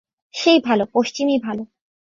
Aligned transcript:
সেই 0.33 0.59
ভালো, 0.59 0.83
পশ্চিমই 0.93 1.39
ভালো। 1.39 1.63